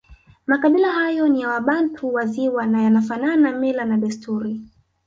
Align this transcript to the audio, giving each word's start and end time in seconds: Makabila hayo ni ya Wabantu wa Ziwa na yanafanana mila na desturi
Makabila 0.47 0.91
hayo 0.91 1.27
ni 1.27 1.41
ya 1.41 1.49
Wabantu 1.49 2.13
wa 2.13 2.25
Ziwa 2.25 2.65
na 2.65 2.81
yanafanana 2.81 3.51
mila 3.51 3.85
na 3.85 3.97
desturi 3.97 4.61